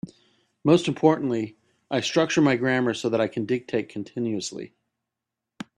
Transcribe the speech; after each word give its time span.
Most 0.63 0.87
importantly, 0.87 1.57
I 1.91 1.99
structure 2.01 2.41
my 2.41 2.55
grammar 2.55 2.95
so 2.95 3.07
that 3.09 3.21
I 3.21 3.27
can 3.27 3.45
dictate 3.45 3.87
continuously. 3.87 4.73